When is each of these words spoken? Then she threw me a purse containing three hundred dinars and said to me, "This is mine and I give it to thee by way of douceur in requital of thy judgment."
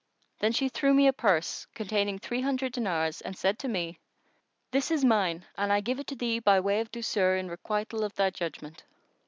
Then 0.39 0.51
she 0.51 0.67
threw 0.67 0.95
me 0.95 1.05
a 1.05 1.13
purse 1.13 1.67
containing 1.75 2.17
three 2.17 2.41
hundred 2.41 2.71
dinars 2.73 3.21
and 3.21 3.37
said 3.37 3.59
to 3.59 3.67
me, 3.67 3.99
"This 4.71 4.89
is 4.89 5.05
mine 5.05 5.45
and 5.55 5.71
I 5.71 5.79
give 5.79 5.99
it 5.99 6.07
to 6.07 6.15
thee 6.15 6.39
by 6.39 6.59
way 6.59 6.79
of 6.79 6.91
douceur 6.91 7.35
in 7.35 7.49
requital 7.49 8.03
of 8.03 8.15
thy 8.15 8.31
judgment." 8.31 8.83